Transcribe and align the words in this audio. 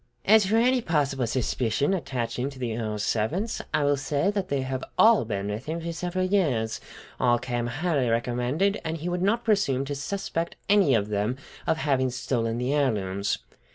"As 0.25 0.47
for 0.47 0.55
any 0.55 0.81
possible 0.81 1.27
suspicion 1.27 1.93
attaching 1.93 2.49
to 2.49 2.57
the 2.57 2.75
Earl's 2.75 3.03
servants, 3.03 3.61
I 3.71 3.83
will 3.83 3.97
say 3.97 4.31
that 4.31 4.47
they 4.47 4.63
have 4.63 4.83
all 4.97 5.25
been 5.25 5.47
with 5.49 5.67
him 5.67 5.79
for 5.79 5.91
several 5.93 6.25
years, 6.25 6.81
all 7.19 7.37
came 7.37 7.67
highly 7.67 8.09
recommended, 8.09 8.81
and 8.83 8.97
he 8.97 9.09
would 9.09 9.21
not 9.21 9.45
presume 9.45 9.85
to 9.85 9.93
suspect 9.93 10.55
any 10.67 10.95
of 10.95 11.09
them 11.09 11.37
of 11.67 11.77
having 11.77 12.09
stolen 12.09 12.57
the 12.57 12.73
heirlooms." 12.73 13.37